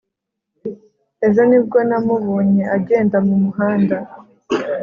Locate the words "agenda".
2.75-3.17